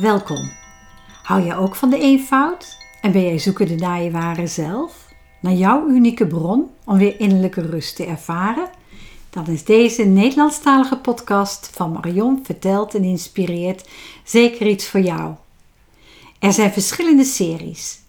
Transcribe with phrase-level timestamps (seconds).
[0.00, 0.50] Welkom.
[1.22, 2.76] Hou jij ook van de eenvoud?
[3.00, 5.08] En ben jij zoekende naar je ware zelf?
[5.40, 8.68] Naar jouw unieke bron om weer innerlijke rust te ervaren?
[9.30, 13.88] Dan is deze Nederlandstalige podcast van Marion verteld en inspireert
[14.24, 15.34] zeker iets voor jou.
[16.38, 18.00] Er zijn verschillende series.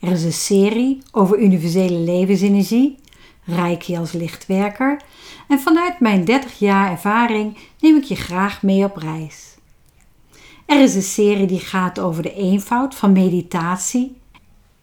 [0.00, 2.98] Er is een serie over universele levensenergie,
[3.44, 5.00] Reiki als lichtwerker,
[5.48, 9.55] en vanuit mijn 30 jaar ervaring neem ik je graag mee op reis.
[10.66, 14.16] Er is een serie die gaat over de eenvoud van meditatie.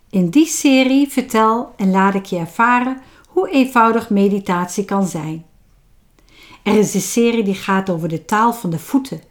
[0.09, 5.45] In die serie vertel en laat ik je ervaren hoe eenvoudig meditatie kan zijn.
[6.63, 9.21] Er is een serie die gaat over de taal van de voeten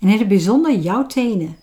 [0.00, 1.56] en in het bijzonder jouw tenen.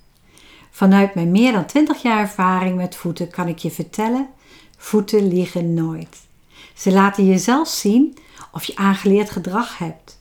[0.72, 4.28] Vanuit mijn meer dan 20 jaar ervaring met voeten kan ik je vertellen:
[4.78, 6.18] voeten liegen nooit.
[6.76, 8.18] Ze laten je zelf zien
[8.52, 10.20] of je aangeleerd gedrag hebt,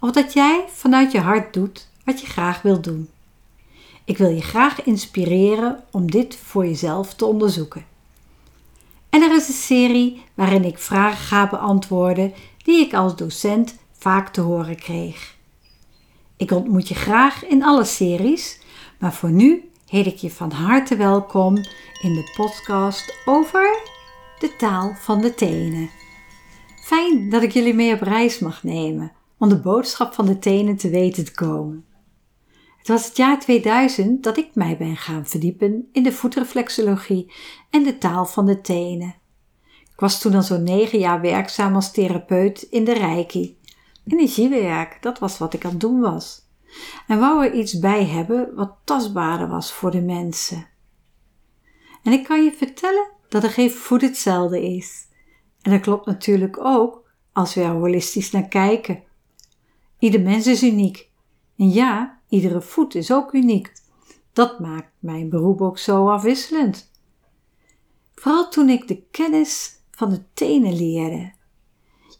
[0.00, 3.08] of dat jij vanuit je hart doet wat je graag wilt doen.
[4.04, 7.86] Ik wil je graag inspireren om dit voor jezelf te onderzoeken.
[9.10, 12.32] En er is een serie waarin ik vragen ga beantwoorden
[12.64, 15.36] die ik als docent vaak te horen kreeg.
[16.36, 18.60] Ik ontmoet je graag in alle series,
[18.98, 21.56] maar voor nu heet ik je van harte welkom
[22.02, 23.78] in de podcast over
[24.38, 25.90] de taal van de tenen.
[26.84, 30.76] Fijn dat ik jullie mee op reis mag nemen om de boodschap van de tenen
[30.76, 31.84] te weten te komen.
[32.84, 37.32] Het was het jaar 2000 dat ik mij ben gaan verdiepen in de voetreflexologie
[37.70, 39.14] en de taal van de tenen.
[39.92, 43.58] Ik was toen al zo'n negen jaar werkzaam als therapeut in de Reiki.
[44.06, 46.42] Energiewerk, dat was wat ik aan het doen was.
[47.06, 50.66] En wou er iets bij hebben wat tastbaarder was voor de mensen.
[52.02, 55.08] En ik kan je vertellen dat er geen voet hetzelfde is.
[55.62, 59.02] En dat klopt natuurlijk ook als we er holistisch naar kijken.
[59.98, 61.08] Ieder mens is uniek.
[61.56, 63.72] En ja, Iedere voet is ook uniek.
[64.32, 66.90] Dat maakt mijn beroep ook zo afwisselend.
[68.14, 71.32] Vooral toen ik de kennis van de tenen leerde.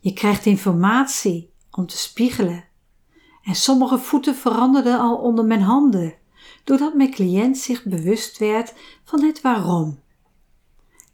[0.00, 2.65] Je krijgt informatie om te spiegelen.
[3.42, 6.15] En sommige voeten veranderden al onder mijn handen,
[6.65, 10.03] doordat mijn cliënt zich bewust werd van het waarom.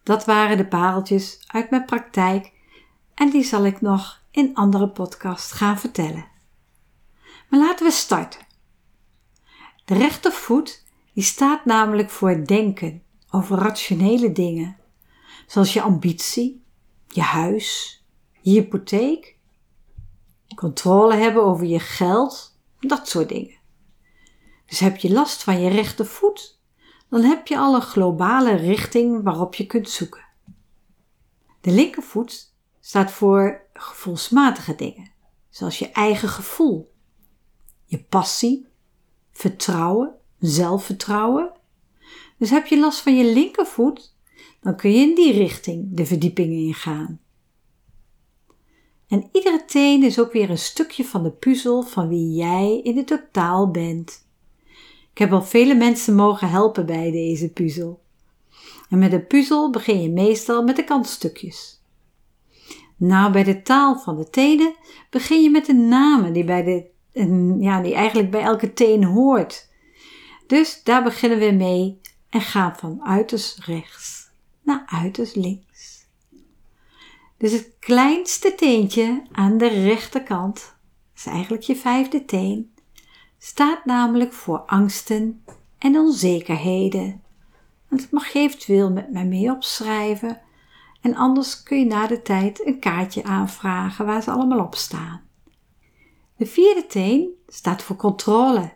[0.02, 2.52] Dat waren de pareltjes uit mijn praktijk
[3.14, 6.28] en die zal ik nog in andere podcasts gaan vertellen.
[7.48, 8.48] Maar laten we starten.
[9.90, 10.84] De rechtervoet
[11.14, 14.76] die staat namelijk voor denken over rationele dingen,
[15.46, 16.64] zoals je ambitie,
[17.08, 18.02] je huis,
[18.40, 19.36] je hypotheek,
[20.54, 23.58] controle hebben over je geld, dat soort dingen.
[24.66, 26.60] Dus heb je last van je rechtervoet,
[27.08, 30.24] dan heb je al een globale richting waarop je kunt zoeken.
[31.60, 35.10] De linkervoet staat voor gevoelsmatige dingen,
[35.48, 36.92] zoals je eigen gevoel,
[37.84, 38.69] je passie,
[39.40, 41.52] vertrouwen, zelfvertrouwen.
[42.38, 44.14] Dus heb je last van je linkervoet,
[44.60, 47.20] dan kun je in die richting de verdieping ingaan.
[49.08, 52.96] En iedere teen is ook weer een stukje van de puzzel van wie jij in
[52.96, 54.28] het totaal bent.
[55.12, 58.00] Ik heb al vele mensen mogen helpen bij deze puzzel.
[58.88, 61.82] En met een puzzel begin je meestal met de kantstukjes.
[62.96, 64.74] Nou, bij de taal van de tenen
[65.10, 66.89] begin je met de namen die bij de
[67.60, 69.68] ja, die eigenlijk bij elke teen hoort.
[70.46, 74.28] Dus daar beginnen we mee en gaan van uiterst rechts
[74.62, 76.06] naar uiterst links.
[77.36, 80.76] Dus het kleinste teentje aan de rechterkant,
[81.16, 82.74] is eigenlijk je vijfde teen,
[83.38, 85.44] staat namelijk voor angsten
[85.78, 87.22] en onzekerheden.
[87.88, 90.40] Dat mag je eventueel met mij mee opschrijven
[91.00, 95.22] en anders kun je na de tijd een kaartje aanvragen waar ze allemaal op staan.
[96.40, 98.72] De vierde teen staat voor controle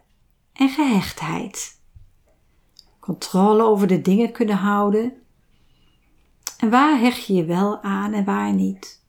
[0.53, 1.81] en gehechtheid.
[3.01, 5.23] Controle over de dingen kunnen houden.
[6.59, 9.05] En waar hecht je je wel aan en waar niet?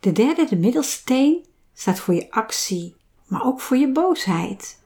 [0.00, 2.96] De derde, de middelste teen, staat voor je actie,
[3.26, 4.80] maar ook voor je boosheid.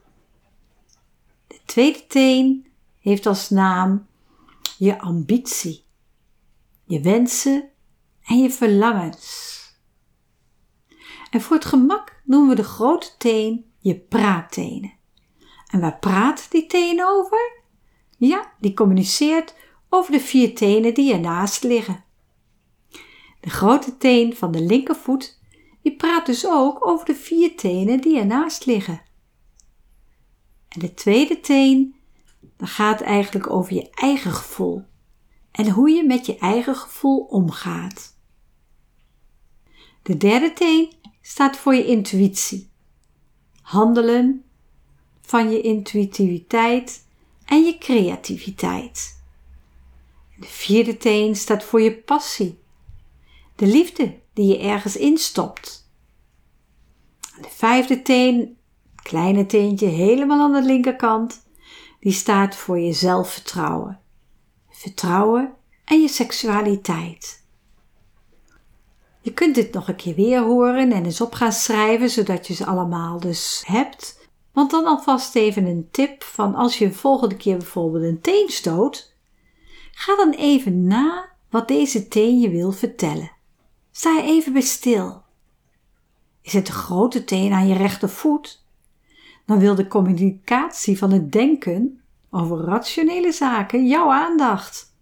[1.47, 2.67] De tweede teen
[2.99, 4.07] heeft als naam
[4.77, 5.83] je ambitie,
[6.83, 7.69] je wensen
[8.23, 9.56] en je verlangens.
[11.29, 14.93] En voor het gemak noemen we de grote teen je praattenen.
[15.67, 17.61] En waar praat die teen over?
[18.17, 19.55] Ja, die communiceert
[19.89, 22.03] over de vier tenen die ernaast liggen.
[23.39, 25.39] De grote teen van de linkervoet,
[25.81, 29.01] die praat dus ook over de vier tenen die ernaast liggen.
[30.67, 31.95] En de tweede teen,
[32.57, 34.83] dat gaat eigenlijk over je eigen gevoel
[35.51, 38.16] en hoe je met je eigen gevoel omgaat.
[40.07, 42.69] De derde teen staat voor je intuïtie.
[43.61, 44.43] Handelen,
[45.21, 47.07] van je intuïtiviteit
[47.45, 49.23] en je creativiteit.
[50.39, 52.59] De vierde teen staat voor je passie,
[53.55, 55.91] de liefde die je ergens instopt.
[57.41, 58.57] De vijfde teen,
[58.95, 61.47] kleine teentje helemaal aan de linkerkant,
[61.99, 63.99] die staat voor je zelfvertrouwen,
[64.69, 65.53] vertrouwen
[65.85, 67.45] en je seksualiteit.
[69.27, 72.53] Je kunt dit nog een keer weer horen en eens op gaan schrijven, zodat je
[72.53, 74.27] ze allemaal dus hebt.
[74.51, 78.49] Want dan alvast even een tip van als je de volgende keer bijvoorbeeld een teen
[78.49, 79.13] stoot,
[79.91, 83.31] ga dan even na wat deze teen je wil vertellen.
[83.91, 85.23] Sta even bij stil.
[86.41, 88.63] Is het de grote teen aan je rechtervoet?
[89.45, 94.95] Dan wil de communicatie van het denken over rationele zaken jouw aandacht.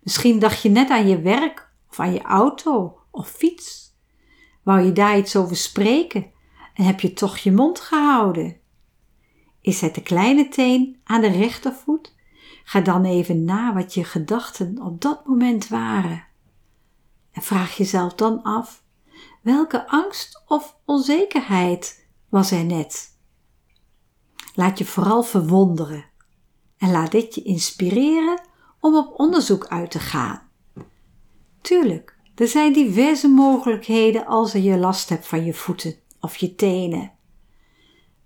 [0.00, 3.94] Misschien dacht je net aan je werk of aan je auto of fiets.
[4.62, 6.30] Wou je daar iets over spreken
[6.74, 8.56] en heb je toch je mond gehouden?
[9.60, 12.14] Is het de kleine teen aan de rechtervoet?
[12.64, 16.26] Ga dan even na wat je gedachten op dat moment waren.
[17.32, 18.84] En vraag jezelf dan af:
[19.42, 23.18] welke angst of onzekerheid was er net?
[24.54, 26.04] Laat je vooral verwonderen
[26.78, 28.40] en laat dit je inspireren
[28.80, 30.42] om op onderzoek uit te gaan.
[31.60, 37.12] Tuurlijk, er zijn diverse mogelijkheden als je last hebt van je voeten of je tenen.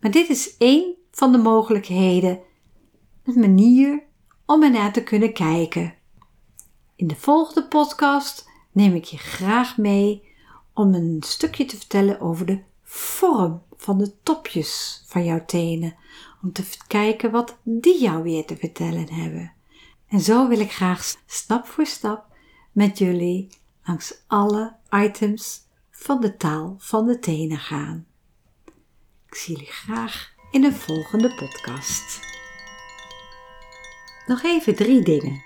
[0.00, 2.40] Maar dit is één van de mogelijkheden,
[3.24, 4.02] een manier
[4.46, 5.94] om ernaar te kunnen kijken.
[6.96, 10.28] In de volgende podcast neem ik je graag mee
[10.74, 15.96] om een stukje te vertellen over de vorm van de topjes van jouw tenen,
[16.42, 19.52] om te kijken wat die jou weer te vertellen hebben.
[20.08, 22.24] En zo wil ik graag stap voor stap
[22.72, 23.48] met jullie
[23.84, 25.60] langs alle items
[25.90, 28.06] van de taal van de tenen gaan.
[29.26, 32.20] Ik zie jullie graag in de volgende podcast.
[34.26, 35.42] Nog even drie dingen.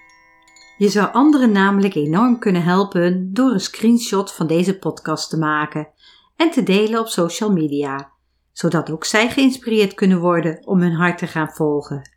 [0.78, 5.88] Je zou anderen namelijk enorm kunnen helpen door een screenshot van deze podcast te maken
[6.36, 8.10] en te delen op social media,
[8.52, 12.10] zodat ook zij geïnspireerd kunnen worden om hun hart te gaan volgen.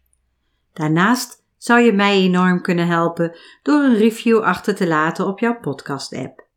[0.73, 5.59] Daarnaast zou je mij enorm kunnen helpen door een review achter te laten op jouw
[5.59, 6.47] podcast-app.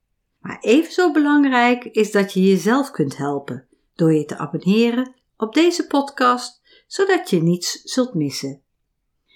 [0.40, 5.54] Maar even zo belangrijk is dat je jezelf kunt helpen door je te abonneren op
[5.54, 8.62] deze podcast, zodat je niets zult missen.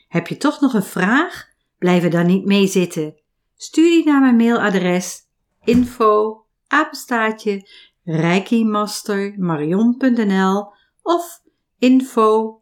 [0.09, 1.49] Heb je toch nog een vraag?
[1.79, 3.15] Blijf er dan niet mee zitten.
[3.57, 5.23] Stuur die naar mijn mailadres
[5.65, 7.69] info apenstaatje
[8.05, 10.73] reikimastermarion.nl
[11.03, 11.43] of
[11.79, 12.61] info